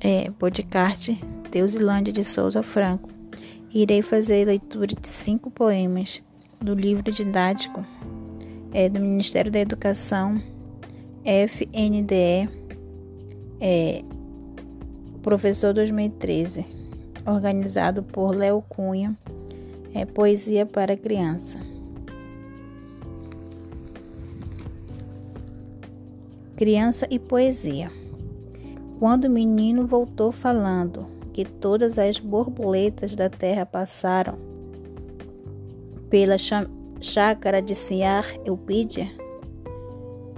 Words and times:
é, 0.00 0.30
podcast 0.30 1.12
Deusilândia 1.50 2.12
de 2.12 2.22
Souza 2.22 2.62
Franco. 2.62 3.10
Irei 3.72 4.02
fazer 4.02 4.46
leitura 4.46 4.86
de 4.86 5.08
cinco 5.08 5.50
poemas 5.50 6.22
do 6.60 6.74
livro 6.74 7.12
didático 7.12 7.84
é, 8.72 8.88
do 8.88 9.00
Ministério 9.00 9.50
da 9.50 9.58
Educação, 9.58 10.40
FNDE, 11.24 12.48
é, 13.60 14.02
professor 15.22 15.74
2013, 15.74 16.64
organizado 17.26 18.02
por 18.02 18.34
Léo 18.34 18.62
Cunha, 18.68 19.16
é, 19.94 20.04
Poesia 20.04 20.64
para 20.64 20.96
Criança. 20.96 21.58
Criança 26.56 27.06
e 27.10 27.18
Poesia. 27.18 27.90
Quando 28.98 29.26
o 29.26 29.30
menino 29.30 29.86
voltou 29.86 30.32
falando 30.32 31.06
que 31.32 31.44
todas 31.44 32.00
as 32.00 32.18
borboletas 32.18 33.14
da 33.14 33.30
terra 33.30 33.64
passaram 33.64 34.36
pela 36.10 36.36
chácara 37.00 37.62
de 37.62 37.76
Ciar 37.76 38.26
Eupídia 38.44 39.08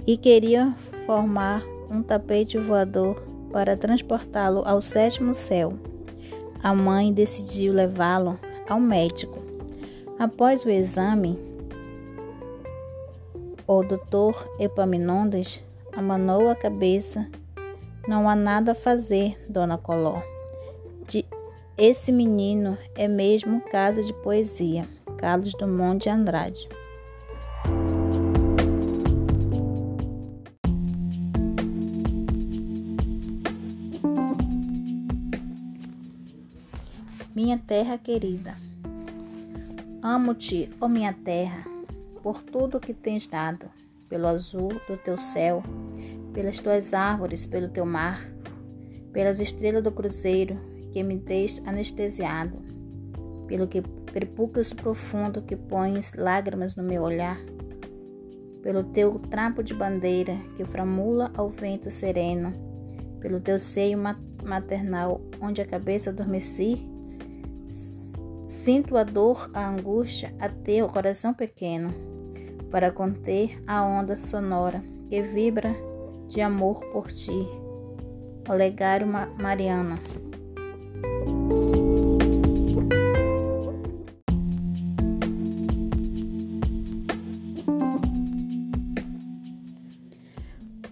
e 0.05 0.15
queria 0.15 0.75
formar 1.07 1.63
um 1.89 2.03
tapete 2.03 2.59
voador 2.59 3.19
para 3.51 3.75
transportá-lo 3.75 4.61
ao 4.63 4.79
sétimo 4.79 5.33
céu, 5.33 5.73
a 6.61 6.71
mãe 6.71 7.11
decidiu 7.11 7.73
levá-lo 7.73 8.39
ao 8.69 8.79
médico. 8.79 9.39
Após 10.19 10.63
o 10.63 10.69
exame, 10.69 11.35
o 13.65 13.81
doutor 13.81 14.47
Epaminondas 14.59 15.59
amanou 15.91 16.47
a 16.47 16.55
cabeça 16.55 17.27
não 18.07 18.27
há 18.27 18.35
nada 18.35 18.71
a 18.71 18.75
fazer, 18.75 19.37
Dona 19.49 19.77
Coló. 19.77 20.21
De 21.07 21.25
esse 21.77 22.11
menino 22.11 22.77
é 22.95 23.07
mesmo 23.07 23.55
um 23.55 23.59
caso 23.59 24.03
de 24.03 24.13
poesia. 24.13 24.87
Carlos 25.17 25.53
Drummond 25.53 26.03
de 26.03 26.09
Andrade. 26.09 26.67
Minha 37.33 37.57
terra 37.57 37.97
querida, 37.97 38.55
amo-te, 40.01 40.69
ó 40.81 40.85
oh 40.85 40.89
minha 40.89 41.13
terra, 41.13 41.63
por 42.21 42.41
tudo 42.41 42.79
que 42.79 42.93
tens 42.93 43.25
dado, 43.25 43.67
pelo 44.09 44.27
azul 44.27 44.69
do 44.87 44.97
teu 44.97 45.17
céu 45.17 45.63
pelas 46.33 46.59
tuas 46.59 46.93
árvores, 46.93 47.45
pelo 47.45 47.69
teu 47.69 47.85
mar, 47.85 48.31
pelas 49.11 49.39
estrelas 49.39 49.83
do 49.83 49.91
cruzeiro 49.91 50.57
que 50.91 51.03
me 51.03 51.17
tens 51.17 51.61
anestesiado, 51.65 52.59
pelo 53.47 53.67
que 53.67 53.81
crepúsculo 53.81 54.81
profundo 54.81 55.41
que 55.41 55.55
pões 55.55 56.13
lágrimas 56.13 56.75
no 56.75 56.83
meu 56.83 57.01
olhar, 57.01 57.37
pelo 58.61 58.83
teu 58.83 59.19
trapo 59.19 59.63
de 59.63 59.73
bandeira 59.73 60.35
que 60.55 60.65
framula 60.65 61.31
ao 61.35 61.49
vento 61.49 61.89
sereno, 61.89 62.53
pelo 63.19 63.39
teu 63.39 63.57
seio 63.57 63.97
maternal 64.43 65.21
onde 65.41 65.61
a 65.61 65.65
cabeça 65.65 66.09
adormeci, 66.09 66.87
sinto 68.45 68.97
a 68.97 69.03
dor, 69.03 69.49
a 69.53 69.67
angústia, 69.67 70.33
a 70.39 70.47
teu 70.49 70.87
coração 70.87 71.33
pequeno, 71.33 71.93
para 72.69 72.91
conter 72.91 73.61
a 73.65 73.83
onda 73.83 74.15
sonora 74.15 74.83
que 75.09 75.21
vibra 75.21 75.75
de 76.31 76.39
amor 76.39 76.79
por 76.93 77.11
ti. 77.11 77.45
Olegário 78.47 79.05
Mariana. 79.05 79.99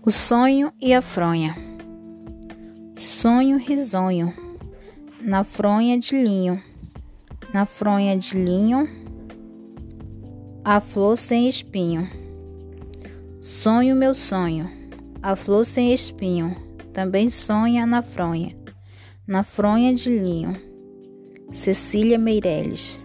O 0.06 0.12
sonho 0.12 0.74
e 0.82 0.94
a 0.94 1.02
fronha. 1.02 1.56
Sonho 2.98 3.58
risonho, 3.58 4.34
na 5.22 5.44
fronha 5.44 5.98
de 5.98 6.22
linho, 6.22 6.62
na 7.54 7.66
fronha 7.66 8.18
de 8.18 8.38
linho, 8.38 8.88
a 10.64 10.82
flor 10.82 11.18
sem 11.18 11.48
espinho. 11.48 12.10
Sonho 13.40 13.96
meu 13.96 14.14
sonho 14.14 14.79
a 15.22 15.36
flor 15.36 15.66
sem 15.66 15.94
espinho 15.94 16.56
também 16.94 17.30
sonha 17.30 17.86
na 17.86 18.02
fronha, 18.02 18.56
na 19.28 19.44
fronha 19.44 19.94
de 19.94 20.10
linho. 20.10 20.56
Cecília 21.52 22.18
Meirelles. 22.18 23.00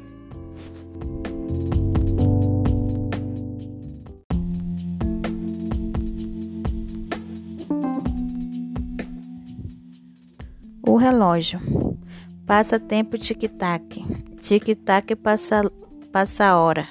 O 10.86 10.96
relógio. 10.96 11.60
Passa 12.46 12.78
tempo 12.78 13.16
tic-tac. 13.16 14.04
Tic-tac 14.38 15.16
passa, 15.16 15.62
passa 16.12 16.44
a 16.44 16.58
hora. 16.58 16.86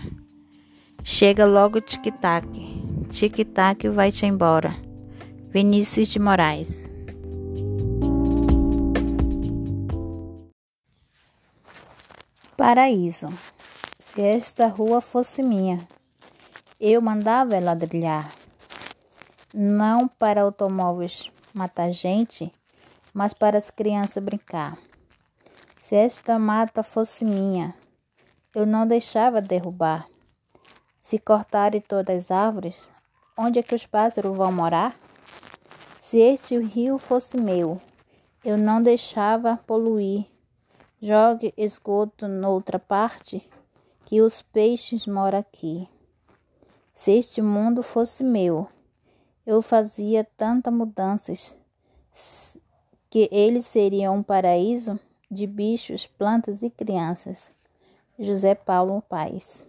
Chega 1.03 1.45
logo 1.45 1.79
tic-tac. 1.79 2.47
Tic-tac 3.09 3.87
vai-te 3.89 4.25
embora. 4.25 4.92
Vinícius 5.53 6.07
de 6.07 6.17
Moraes. 6.17 6.89
Paraíso. 12.57 13.29
Se 13.99 14.19
esta 14.19 14.65
rua 14.65 14.99
fosse 14.99 15.43
minha, 15.43 15.87
eu 16.79 16.99
mandava 17.03 17.55
ela 17.55 17.65
ladrilhar. 17.67 18.33
Não 19.53 20.07
para 20.07 20.41
automóveis 20.41 21.31
matar 21.53 21.91
gente, 21.91 22.51
mas 23.13 23.31
para 23.31 23.55
as 23.55 23.69
crianças 23.69 24.23
brincar. 24.23 24.75
Se 25.83 25.95
esta 25.95 26.39
mata 26.39 26.81
fosse 26.81 27.23
minha, 27.23 27.75
eu 28.55 28.65
não 28.65 28.87
deixava 28.87 29.39
derrubar. 29.39 30.07
Se 30.99 31.19
cortarem 31.19 31.79
todas 31.79 32.17
as 32.17 32.31
árvores, 32.31 32.91
onde 33.37 33.59
é 33.59 33.61
que 33.61 33.75
os 33.75 33.85
pássaros 33.85 34.35
vão 34.35 34.51
morar? 34.51 34.95
Se 36.13 36.19
este 36.19 36.59
rio 36.59 36.99
fosse 36.99 37.37
meu, 37.37 37.81
eu 38.45 38.55
não 38.55 38.83
deixava 38.83 39.57
poluir. 39.57 40.27
Jogue 41.01 41.51
esgoto 41.57 42.27
noutra 42.27 42.77
parte, 42.77 43.49
que 44.05 44.21
os 44.21 44.39
peixes 44.39 45.07
moram 45.07 45.39
aqui. 45.39 45.89
Se 46.93 47.13
este 47.13 47.41
mundo 47.41 47.81
fosse 47.81 48.23
meu, 48.23 48.67
eu 49.43 49.59
fazia 49.63 50.23
tantas 50.37 50.71
mudanças 50.71 51.57
que 53.09 53.27
ele 53.31 53.59
seria 53.59 54.11
um 54.11 54.21
paraíso 54.21 54.99
de 55.31 55.47
bichos, 55.47 56.05
plantas 56.05 56.61
e 56.61 56.69
crianças. 56.69 57.49
José 58.19 58.53
Paulo 58.53 59.01
Paes 59.09 59.65